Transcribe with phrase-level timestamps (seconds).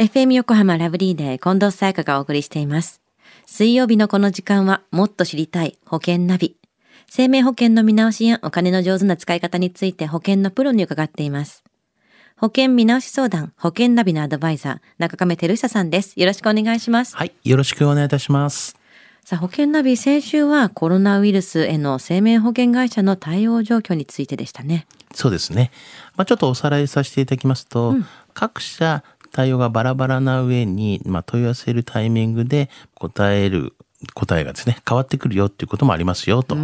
[0.00, 3.02] FM 横浜ラブリーで近藤沙耶香がお送りしています。
[3.44, 6.56] 水曜日のこの時間はもっと知りたい保険ナビ。
[7.06, 11.64] 生命保険の見直しやお金の上手な使い方について保険のプロに伺っています。
[12.38, 16.18] 保険見直し相談、保険ナビのアドバイザー、中亀照久さんです。
[16.18, 17.14] よろしくお願いします。
[17.14, 17.34] はい。
[17.44, 18.78] よろしくお願いいたします。
[19.26, 24.86] さあ、保険ナビ、先週はコロナウイルスへの生命保険会社の対応状況についてでしたね。
[25.14, 25.70] そうですね。
[26.16, 27.96] まあ、ちょっとおさらいさせていただきますと、
[28.32, 33.74] 各社対応がバラバラな上に、まあ、問い合わせるタイミングで答える
[34.14, 36.56] 答えがですね、変わってくるよっていうこともありますよと。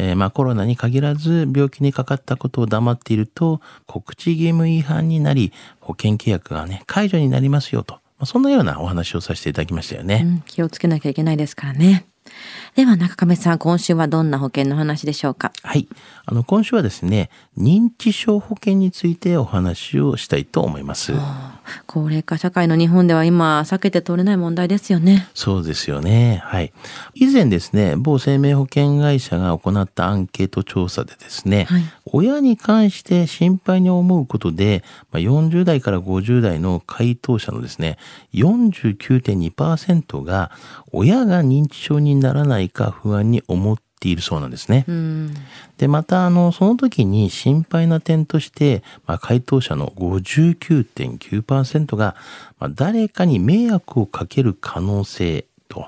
[0.00, 10.22] えーまあコロナに限らず病気にかかったことを黙っていると告知義務違反になり保険契約がね解除になりますよと、まあ、そんなようなお話をさせていただきましたよね。
[10.24, 12.06] うん、気をつけなきゃいけないですからね。
[12.78, 15.50] では中亀さん、今週はどんな保険の話でしょうか？
[15.64, 15.88] はい。
[16.26, 17.28] あの、今週はですね、
[17.58, 21.12] 認知症保険についてお話をしたいと思います。
[21.88, 25.28] 高齢化社会の日本では今避けて通れない問題ですよね。
[25.34, 26.40] そうですよね。
[26.44, 26.72] はい。
[27.14, 37.98] 以前ですね、某生命保険会社が行ったアンケート調査でですね、はい親に関して心配に思うことで、まあ、40代から50代の回答者のですね、
[38.32, 40.50] 49.2%が
[40.90, 44.84] 親が認知症にならないか不安に思っているそうなんですね。
[44.88, 45.34] うん。
[45.76, 52.16] で、また、あの、その時に心配な点として、まあ、回答者の59.9%が、
[52.58, 55.86] まあ、誰かに迷惑をかける可能性と、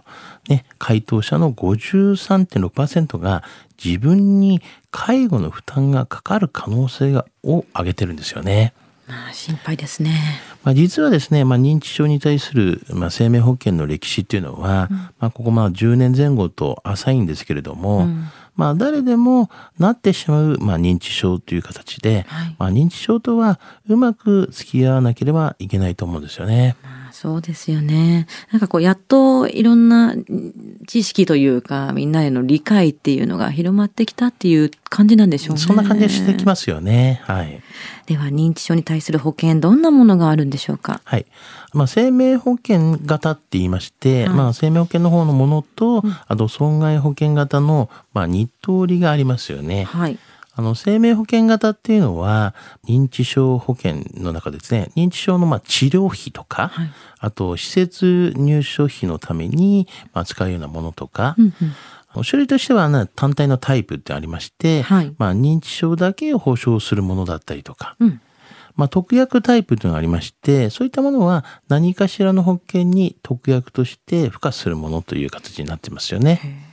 [0.49, 3.43] ね、回答者の53.6%が
[3.83, 8.75] 自分に介護の負担がかかる可能性がを挙げてるんですよね。
[9.09, 10.41] まあ、心配ですね。
[10.63, 18.07] まあ、実はですね、まあ、認知症に対する、まあ、生命保険の歴史っていうのは、まあ、ここまあ10年前後と浅いんですけれども、
[18.57, 22.57] まあ、誰でもなってしまう、まあ、認知症という形で、はい。
[22.59, 23.59] まあ、認知症とは
[23.89, 26.77] うまく付き合わなければいけないと思うんですよね。
[27.11, 28.29] まあ、そうですよね。
[28.53, 30.15] なんかこう、やっといろんな
[30.87, 35.61] 知識というか、みんなへの理解っていうのが広まってきたっていう感じなんでしょうね。
[35.61, 37.21] そんな感じがしてきますよね。
[37.25, 37.61] はい。
[38.07, 41.01] では、認知症に対する保険、どんなものがあるんでしょうか？
[41.05, 41.27] はい。
[41.73, 49.83] まあ、生命保険型って言いまして、はいまあ、生命保険の方のものと、あと損害保険型の、まあ、二通りがありますよね。
[49.85, 50.19] はい。
[50.61, 52.55] あの、生命保険型っていうのは、
[52.87, 56.91] 認知症保険の中でですね、認知症のまあ治療費とか、はい。
[57.19, 61.55] あと、施設入所費のためにまあ使うようなものとか、うん
[62.15, 62.25] うん。
[62.25, 65.15] 種類としては、ね、単体のタイプってありまして、はい。
[65.17, 68.21] まあ、認知症だけを保証するものだったりとか、うん。
[68.77, 76.70] まあ、特約タイプというのがありまして、そういったものは何かしらの保険に特約として付加するものという形になってますよね。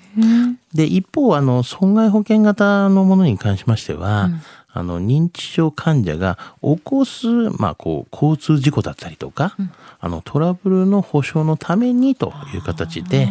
[0.73, 4.29] で、一方、あの、損害保険型のものに関しましては、
[4.73, 9.55] あの、認知症患者が起こす、まあ、こう、交通事故だったりとか、
[9.99, 13.29] あの、トラブルの保証のためにという形で、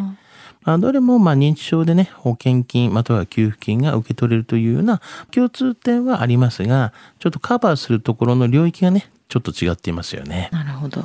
[0.62, 10.48] まあ、どれも、まあ、認知症でね、保険金、または給付金が受け取れるというような共通点はありますが、ちょっとカバーするところの領域がね、ちょっと違っていますよね。
[10.52, 11.02] なるほど。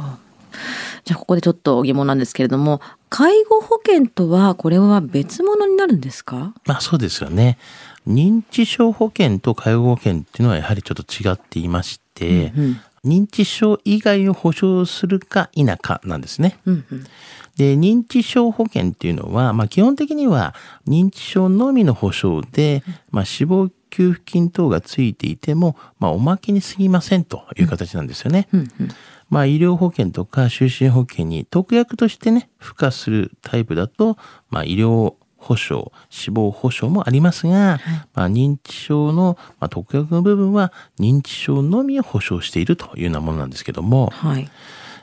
[1.04, 6.54] じゃあここでちょっと疑問なんですけれども、介護保険とはこれは別物になるんですか？
[6.66, 7.58] まあそうですよね。
[8.08, 16.60] 認知症保険と介護保険っていうのはやはりちょっと違っていまして、うん認知症以外を保証するか否かなんですね。
[16.68, 17.04] うんうん。
[17.56, 20.54] で、認知症保険っていうのは、まあ基本的には
[20.88, 28.48] 認知症のみの保証で、まあ死亡給付金等がついていても、まあおまけに過ぎませんという形なんですよね。
[28.52, 28.90] うんうん。
[29.30, 34.18] まあ医療保険とか就寝保険に特約としてね、付加するタイプだと、
[34.50, 37.80] まあ医療保障、死亡保障もありますが、
[38.14, 44.50] まあ認知症の、まあ、特約の部分は認知症のみを保障しているというようなものなんですけども、はい。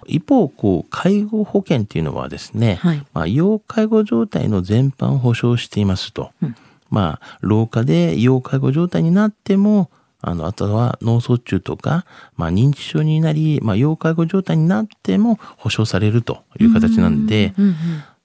[0.07, 6.31] 一方、こう、介護保険っていうのはですね、はいまあ、要介護状態の全般を保障していますと。
[6.43, 6.57] うん
[6.91, 9.91] まあ、老化で要介護状態になっても、
[10.21, 12.05] あの、あとは脳卒中とか、
[12.37, 17.75] まあ、認知症になり、まあ、要介護状態になっても保障されるという形なんで、うんうん。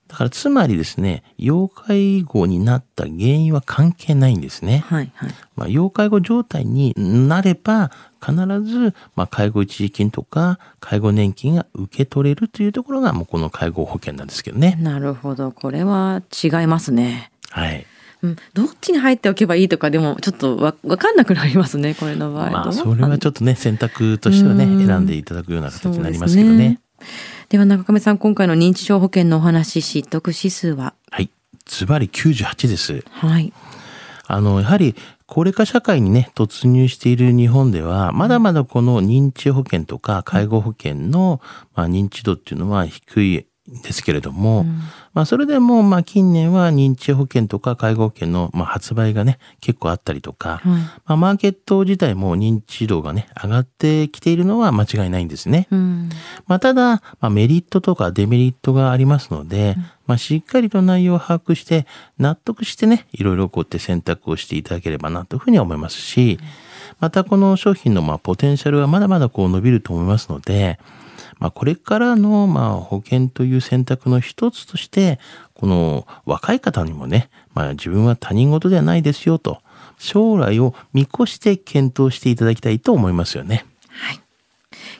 [0.07, 4.83] だからつまりですね、要介護になった原因は関係ないんですね。
[4.87, 5.29] はいはい。
[5.55, 7.91] まあ、要介護状態になれば、
[8.23, 14.77] 必ず、まあ、介護一時金とか、介護年金が受け取れるというところが、もうこの介護保険なんですけどね。
[14.79, 15.51] なるほど。
[15.51, 17.31] これは違いますね。
[17.49, 17.85] はい。
[18.23, 22.49] うん、どっちに入っておけばいいとかでもちょっとわわかんなくなりますね これの場合。
[22.51, 26.79] まあ、それはちょっとね、選択としてはね、うん選んでいただくような形になりますけどね。
[27.49, 30.93] では中亀さん今回の認知症保険のお話知得指数は？
[31.11, 31.29] はい。
[31.65, 33.03] ズバリ98です。
[33.09, 33.53] はい。
[34.25, 34.95] あの、やはり
[35.25, 41.41] 高齢化社会にね、突入している日本では、まだまだこの認知保険とか介護保険の、
[41.75, 44.79] まあ、認知度っていうのは低いですけれども、うん、
[45.13, 55.67] まあそれでもまあ近年は認知保険とか介護保険のまあ発売がね結構あったりとか、うん、まあマーケット自体も認知度がね上がってきているのは間違いないんですね。
[55.71, 56.09] うん、
[56.45, 59.77] まあただ、まあ、メリットとかデメリットがありますので、
[60.07, 61.87] まあしっかりと内容を把握して
[62.17, 66.37] 納得してねいろいろこうやって選択をしていただければなというふうに思いますし、
[66.99, 70.79] またこの商品のまあポテンシャルはまだまだこう伸びると思いますので、
[71.39, 75.19] まあ、これからの、まあ、保険という選択の一つとして、
[75.53, 79.59] この若い方にもね、まあ、自分は他人事ではないですよと、
[79.97, 83.65] 将来を見越して検討していただきたいと思いますよね。
[83.89, 84.22] はい。